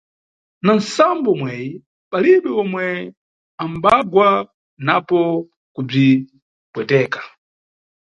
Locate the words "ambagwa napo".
3.63-5.19